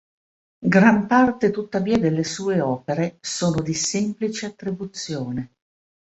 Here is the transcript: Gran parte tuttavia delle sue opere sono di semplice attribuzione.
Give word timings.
Gran 0.65 1.05
parte 1.05 1.51
tuttavia 1.51 1.99
delle 1.99 2.23
sue 2.23 2.59
opere 2.59 3.19
sono 3.21 3.61
di 3.61 3.75
semplice 3.75 4.47
attribuzione. 4.47 5.51